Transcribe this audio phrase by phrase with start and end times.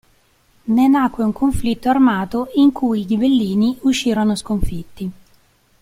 [0.75, 5.11] Ne nacque un conflitto armato in cui i ghibellini uscirono sconfitti.